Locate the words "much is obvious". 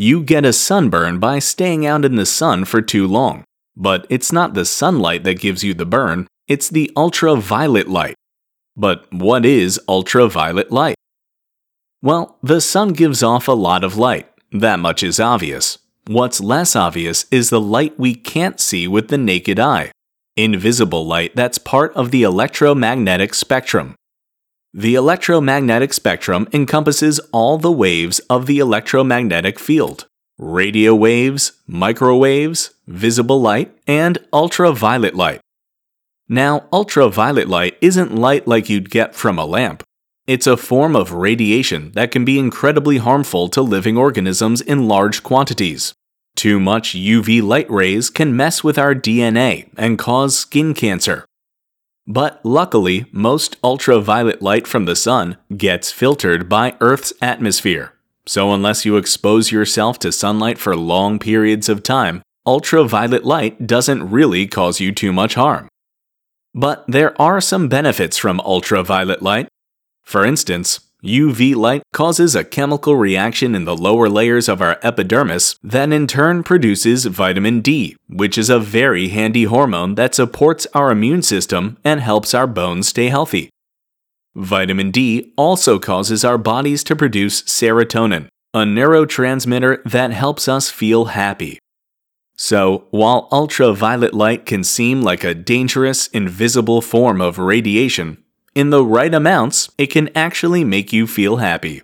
14.78-15.78